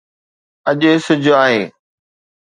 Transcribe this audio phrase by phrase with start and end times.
[0.69, 1.61] اڄ سج آهي